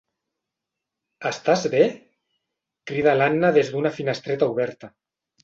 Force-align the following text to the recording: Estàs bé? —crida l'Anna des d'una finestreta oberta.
Estàs 1.29 1.65
bé? 1.73 1.81
—crida 1.93 3.15
l'Anna 3.19 3.53
des 3.59 3.71
d'una 3.77 3.95
finestreta 4.01 4.51
oberta. 4.57 4.93